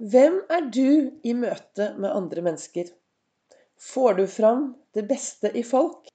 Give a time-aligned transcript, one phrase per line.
[0.00, 2.86] Hvem er du i møte med andre mennesker?
[3.76, 4.62] Får du fram
[4.96, 6.08] det beste i folk?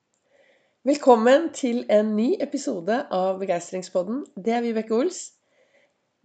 [0.89, 4.23] Velkommen til en ny episode av Begeistringspodden.
[4.33, 5.21] Det er Vibeke Ols.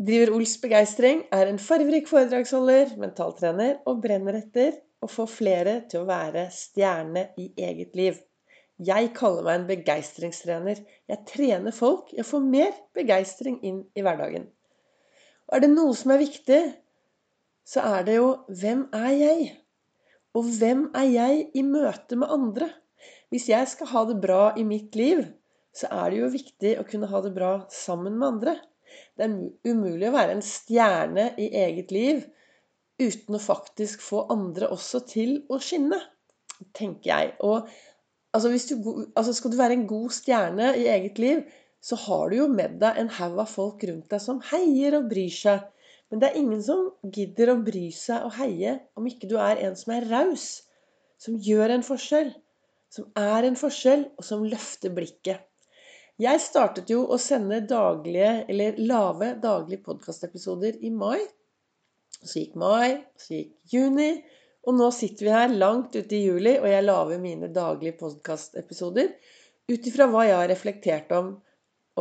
[0.01, 6.07] Driver Ols Begeistring, er en farverik foredragsholder, mentaltrener og brenner etter å få flere til
[6.07, 8.25] å være stjerne i eget liv.
[8.81, 10.81] Jeg kaller meg en begeistringstrener.
[11.13, 14.49] Jeg trener folk Jeg får mer begeistring inn i hverdagen.
[15.51, 16.65] Og er det noe som er viktig,
[17.67, 19.51] så er det jo hvem er jeg?
[20.37, 22.71] Og hvem er jeg i møte med andre?
[23.31, 25.23] Hvis jeg skal ha det bra i mitt liv,
[25.75, 28.57] så er det jo viktig å kunne ha det bra sammen med andre.
[29.15, 32.25] Det er umulig å være en stjerne i eget liv
[33.01, 35.99] uten å faktisk få andre også til å skinne,
[36.77, 37.33] tenker jeg.
[37.47, 37.71] Og
[38.35, 41.45] altså, du, altså skal du være en god stjerne i eget liv,
[41.81, 45.09] så har du jo med deg en haug av folk rundt deg som heier og
[45.13, 45.65] bryr seg
[46.11, 49.63] men det er ingen som gidder å bry seg og heie om ikke du er
[49.67, 50.47] en som er raus,
[51.21, 52.33] som gjør en forskjell,
[52.91, 55.47] som er en forskjell, og som løfter blikket.
[56.21, 61.21] Jeg startet jo å sende daglige, eller lave daglige podkastepisoder i mai.
[62.21, 64.11] Så gikk mai, så gikk juni,
[64.67, 69.15] og nå sitter vi her langt ute i juli, og jeg lager mine daglige podkastepisoder
[69.71, 71.39] ut ifra hva jeg har reflektert om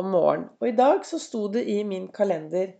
[0.00, 0.48] om morgenen.
[0.60, 2.72] Og i dag så sto det i min kalender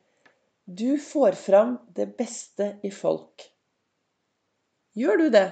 [0.76, 3.42] du får fram det beste i folk.
[4.94, 5.48] Gjør du det?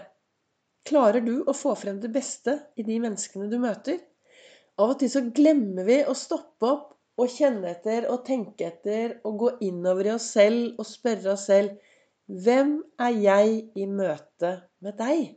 [0.86, 3.98] Klarer du å få frem det beste i de menneskene du møter?
[4.78, 9.16] Av og til så glemmer vi å stoppe opp og kjenne etter og tenke etter
[9.26, 11.74] og gå innover i oss selv og spørre oss selv
[12.28, 14.52] Hvem er jeg i møte
[14.84, 15.32] med deg?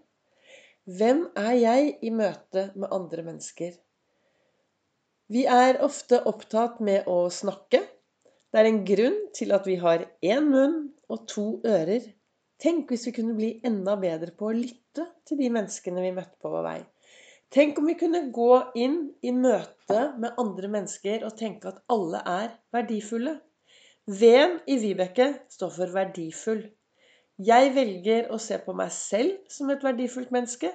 [0.85, 3.73] Hvem er jeg i møte med andre mennesker?
[5.31, 7.79] Vi er ofte opptatt med å snakke.
[8.51, 12.03] Det er en grunn til at vi har én munn og to ører.
[12.61, 16.35] Tenk hvis vi kunne bli enda bedre på å lytte til de menneskene vi møtte
[16.43, 16.81] på vår vei.
[17.51, 22.21] Tenk om vi kunne gå inn i møte med andre mennesker og tenke at alle
[22.33, 23.37] er verdifulle.
[24.07, 26.61] V-en i Vibeke står for verdifull.
[27.41, 30.71] Jeg velger å se på meg selv som et verdifullt menneske.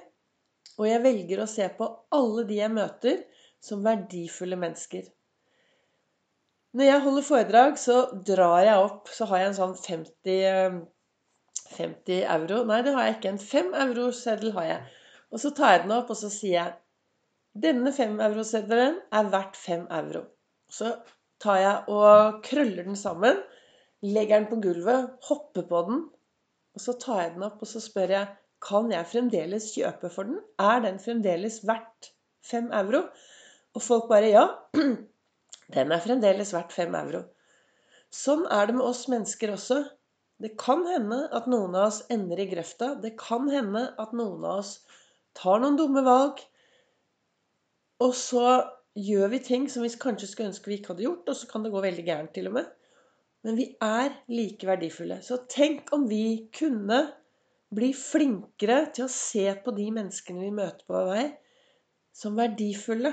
[0.77, 3.21] Og jeg velger å se på alle de jeg møter,
[3.61, 5.05] som verdifulle mennesker.
[6.77, 10.81] Når jeg holder foredrag, så drar jeg opp Så har jeg en sånn 50,
[11.77, 13.31] 50 eh, euro Nei, det har jeg ikke.
[13.33, 14.97] En 5 euro-seddel har jeg.
[15.33, 16.75] Og så tar jeg den opp, og så sier jeg
[17.67, 20.21] Denne 5 euro-seddelen er verdt 5 euro.
[20.69, 20.91] Så
[21.41, 23.39] tar jeg og krøller den sammen,
[24.05, 26.03] legger den på gulvet, hopper på den.
[26.77, 30.29] Og så tar jeg den opp, og så spør jeg kan jeg fremdeles kjøpe for
[30.29, 30.37] den.
[30.61, 32.11] Er den fremdeles verdt
[32.51, 33.07] 5 euro?
[33.73, 34.45] Og folk bare ja.
[35.73, 37.25] Den er fremdeles verdt fem euro.
[38.13, 39.81] Sånn er det med oss mennesker også.
[40.39, 42.93] Det kan hende at noen av oss ender i grøfta.
[43.03, 44.77] Det kan hende at noen av oss
[45.37, 46.39] tar noen dumme valg.
[48.05, 48.47] Og så
[48.97, 51.65] gjør vi ting som vi kanskje skulle ønske vi ikke hadde gjort, og så kan
[51.65, 52.69] det gå veldig gærent til og med.
[53.45, 55.19] Men vi er like verdifulle.
[55.25, 57.03] Så tenk om vi kunne
[57.73, 61.25] bli flinkere til å se på de menneskene vi møter på vei,
[62.15, 63.11] som verdifulle.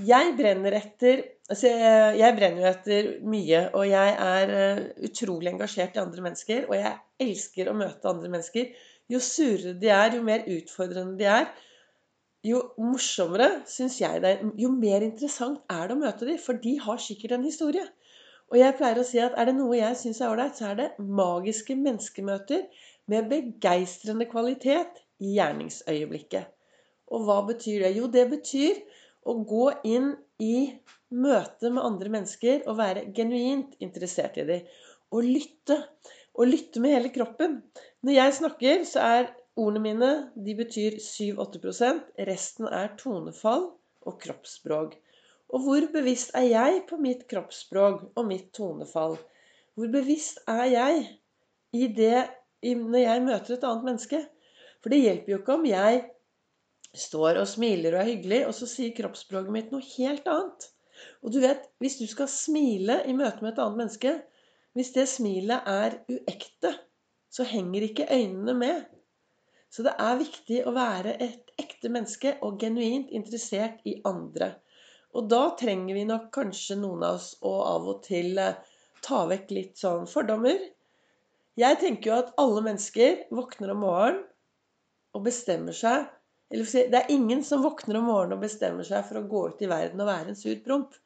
[0.00, 5.96] Jeg brenner etter altså jeg, brenner jo etter mye, og jeg er eh, utrolig engasjert
[5.98, 6.68] i andre mennesker.
[6.70, 6.94] Og jeg
[7.26, 8.70] elsker å møte andre mennesker.
[9.10, 11.48] Jo surere de er, jo mer utfordrende de er,
[12.46, 14.44] jo morsommere syns jeg det er.
[14.60, 17.84] Jo mer interessant er det å møte dem, for de har sikkert en historie.
[18.50, 20.78] Og jeg pleier å si at er det noe jeg syns er ålreit, så er
[20.78, 20.88] det
[21.20, 22.64] magiske menneskemøter
[23.10, 26.48] med begeistrende kvalitet i gjerningsøyeblikket.
[27.10, 27.92] Og hva betyr det?
[27.98, 28.80] Jo, det betyr
[29.26, 30.70] å gå inn i
[31.10, 34.66] møte med andre mennesker og være genuint interessert i dem.
[35.12, 35.76] Og lytte.
[36.38, 37.58] Og lytte med hele kroppen.
[38.06, 41.90] Når jeg snakker, så er ordene mine de betyr 7-8
[42.28, 43.70] Resten er tonefall
[44.06, 44.94] og kroppsspråk.
[45.50, 49.18] Og hvor bevisst er jeg på mitt kroppsspråk og mitt tonefall?
[49.74, 51.02] Hvor bevisst er jeg
[51.74, 52.28] i det
[52.62, 54.22] når jeg møter et annet menneske?
[54.80, 56.04] For det hjelper jo ikke om jeg
[56.96, 60.68] står og smiler og er hyggelig, og så sier kroppsspråket mitt noe helt annet.
[61.24, 64.14] Og du vet, hvis du skal smile i møte med et annet menneske,
[64.76, 66.74] hvis det smilet er uekte,
[67.30, 68.82] så henger ikke øynene med.
[69.70, 74.56] Så det er viktig å være et ekte menneske og genuint interessert i andre.
[75.14, 78.58] Og da trenger vi nok kanskje noen av oss å av og til eh,
[79.02, 80.58] ta vekk litt sånn fordommer.
[81.58, 84.26] Jeg tenker jo at alle mennesker våkner om morgenen
[85.14, 86.06] og bestemmer seg
[86.50, 89.70] det er ingen som våkner om morgenen og bestemmer seg for å gå ut i
[89.70, 90.96] verden og være en sur promp.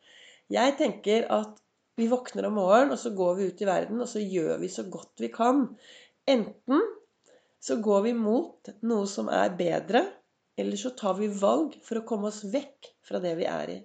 [0.52, 1.60] Jeg tenker at
[1.94, 4.66] Vi våkner om morgenen, og så går vi ut i verden, og så gjør vi
[4.66, 5.60] så godt vi kan.
[6.26, 6.80] Enten
[7.62, 10.02] så går vi mot noe som er bedre,
[10.58, 13.78] eller så tar vi valg for å komme oss vekk fra det vi er i.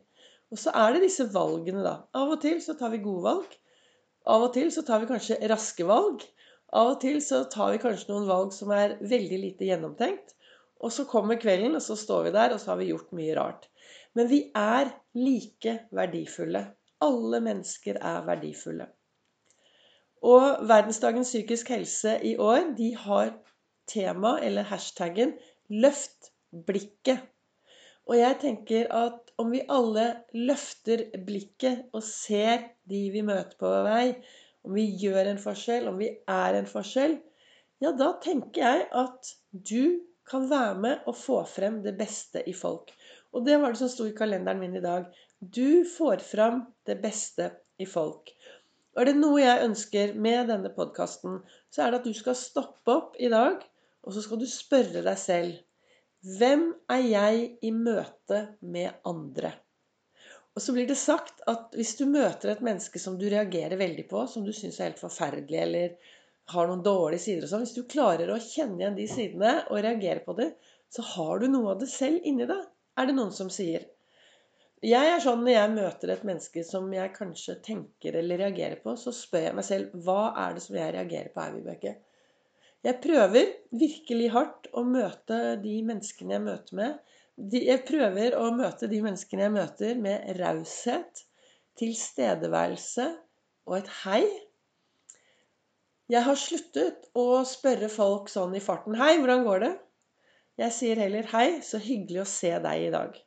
[0.50, 1.96] Og så er det disse valgene, da.
[2.18, 3.54] Av og til så tar vi gode valg.
[4.26, 6.26] Av og til så tar vi kanskje raske valg.
[6.74, 10.34] Av og til så tar vi kanskje noen valg som er veldig lite gjennomtenkt.
[10.80, 13.36] Og så kommer kvelden, og så står vi der, og så har vi gjort mye
[13.36, 13.68] rart.
[14.16, 16.64] Men vi er like verdifulle.
[17.04, 18.88] Alle mennesker er verdifulle.
[20.24, 23.34] Og verdensdagens psykisk helse i år, de har
[23.88, 25.34] tema, eller hashtaggen,
[25.70, 26.32] 'Løft
[26.68, 27.28] blikket'.
[28.10, 33.70] Og jeg tenker at om vi alle løfter blikket og ser de vi møter på
[33.86, 34.16] vei,
[34.66, 37.20] om vi gjør en forskjell, om vi er en forskjell,
[37.80, 42.54] ja, da tenker jeg at du kan være med og få frem det beste i
[42.54, 42.92] folk.
[43.34, 45.10] Og det var det som sto i kalenderen min i dag.
[45.40, 48.32] Du får fram det beste i folk.
[48.96, 51.40] Og er det noe jeg ønsker med denne podkasten,
[51.72, 53.62] så er det at du skal stoppe opp i dag,
[54.04, 55.66] og så skal du spørre deg selv
[56.20, 59.54] Hvem er jeg i møte med andre?
[60.52, 64.04] Og så blir det sagt at hvis du møter et menneske som du reagerer veldig
[64.10, 66.18] på, som du syns er helt forferdelig, eller
[66.54, 69.82] har noen dårlige sider og sånn Hvis du klarer å kjenne igjen de sidene og
[69.86, 70.52] reagere på det,
[70.90, 72.62] så har du noe av det selv inni deg,
[72.98, 73.86] er det noen som sier.
[74.80, 78.94] Jeg er sånn når jeg møter et menneske som jeg kanskje tenker eller reagerer på,
[78.96, 81.96] så spør jeg meg selv hva er det som jeg reagerer på her, Vibeke?
[82.88, 87.18] Jeg prøver virkelig hardt å møte de menneskene jeg møter med.
[87.52, 91.26] Jeg prøver å møte de menneskene jeg møter, med raushet,
[91.80, 93.10] tilstedeværelse
[93.68, 94.24] og et hei.
[96.10, 99.76] Jeg har sluttet å spørre folk sånn i farten 'Hei, hvordan går det?'
[100.58, 103.20] Jeg sier heller 'Hei, så hyggelig å se deg i dag'.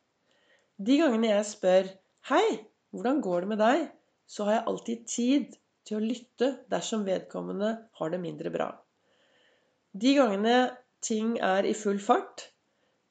[0.88, 1.92] De gangene jeg spør
[2.30, 2.48] 'Hei,
[2.90, 3.84] hvordan går det med deg?',
[4.26, 5.54] så har jeg alltid tid
[5.86, 7.70] til å lytte dersom vedkommende
[8.00, 8.68] har det mindre bra.
[9.94, 10.58] De gangene
[11.06, 12.48] ting er i full fart,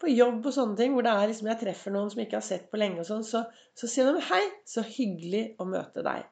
[0.03, 2.47] på jobb og sånne ting, hvor det er liksom jeg treffer noen som ikke har
[2.49, 6.27] sett på lenge, og sånn, så, så sier de 'Hei, så hyggelig å møte deg'.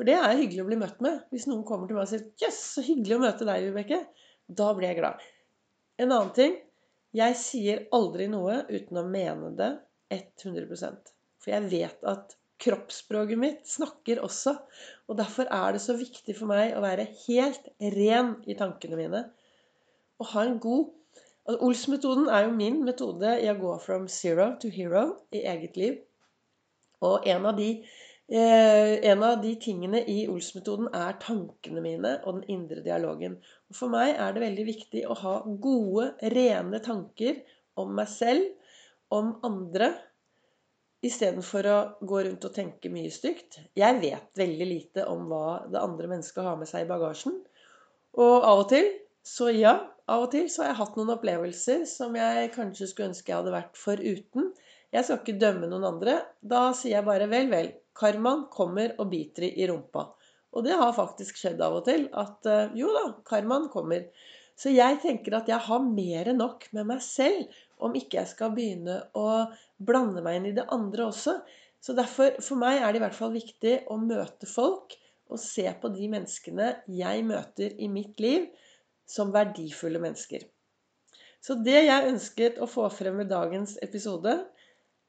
[0.00, 1.18] For det er hyggelig å bli møtt med.
[1.28, 3.98] Hvis noen kommer til meg og sier 'Jøss, så hyggelig å møte deg, Vibeke',
[4.48, 5.26] da blir jeg glad.
[6.00, 6.54] En annen ting
[7.20, 9.68] jeg sier aldri noe uten å mene det
[10.16, 12.32] 100% For jeg vet at
[12.64, 14.56] kroppsspråket mitt snakker også.
[15.12, 17.68] Og derfor er det så viktig for meg å være helt
[18.00, 19.24] ren i tankene mine.
[20.16, 20.88] Og ha en god
[21.44, 25.76] altså Ols-metoden er jo min metode i å gå from zero to hero i eget
[25.76, 26.00] liv.
[27.04, 27.74] Og en av de,
[28.30, 33.40] en av de tingene i Ols-metoden er tankene mine og den indre dialogen.
[33.70, 37.40] Og for meg er det veldig viktig å ha gode, rene tanker
[37.80, 38.46] om meg selv
[39.10, 39.90] om andre
[41.02, 43.58] istedenfor å gå rundt og tenke mye stygt.
[43.78, 47.38] Jeg vet veldig lite om hva det andre mennesket har med seg i bagasjen.
[48.20, 48.86] Og av og til,
[49.26, 49.74] så ja,
[50.10, 53.40] av og til så har jeg hatt noen opplevelser som jeg kanskje skulle ønske jeg
[53.40, 54.50] hadde vært foruten.
[54.90, 56.18] Jeg skal ikke dømme noen andre.
[56.42, 57.70] Da sier jeg bare vel, vel.
[58.00, 60.08] Karmaen kommer og biter i rumpa.
[60.56, 62.08] Og det har faktisk skjedd av og til.
[62.16, 64.08] At eh, jo da, karmaen kommer.
[64.60, 68.32] Så jeg tenker at jeg har mer enn nok med meg selv om ikke jeg
[68.34, 69.26] skal begynne å
[69.78, 71.38] blande meg inn i det andre også.
[71.80, 74.98] Så derfor, for meg er det i hvert fall viktig å møte folk
[75.30, 78.50] og se på de menneskene jeg møter i mitt liv,
[79.08, 80.42] som verdifulle mennesker.
[81.40, 84.34] Så det jeg ønsket å få frem med dagens episode,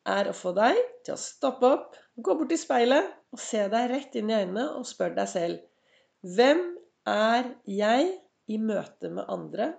[0.09, 3.91] er å få deg til å stoppe opp, gå bort til speilet og se deg
[3.91, 6.65] rett inn i øynene og spørre deg selv Hvem
[7.09, 8.09] er jeg
[8.51, 9.71] i møte med andre?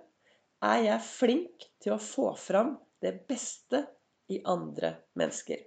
[0.63, 3.83] er jeg flink til å få fram det beste
[4.31, 5.59] i andre mennesker.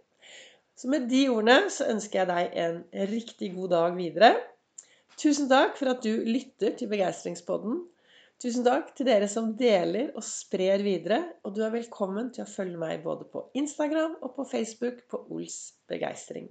[0.76, 2.78] Så med de ordene så ønsker jeg deg en
[3.10, 4.32] riktig god dag videre.
[5.16, 7.78] Tusen takk for at du lytter til Begeistringspodden.
[8.42, 11.22] Tusen takk til dere som deler og sprer videre.
[11.46, 15.22] Og du er velkommen til å følge meg både på Instagram og på Facebook på
[15.32, 16.50] Ols begeistring.